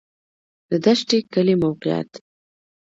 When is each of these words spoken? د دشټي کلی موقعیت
د 0.69 0.71
دشټي 0.85 1.19
کلی 1.33 1.55
موقعیت 1.63 2.11